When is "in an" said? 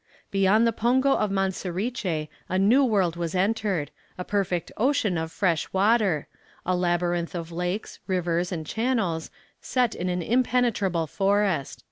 9.93-10.23